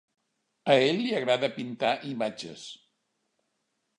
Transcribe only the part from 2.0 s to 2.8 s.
imatges.